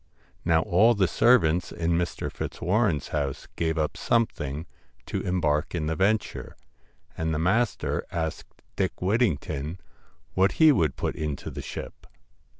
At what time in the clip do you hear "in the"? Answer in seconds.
5.75-5.95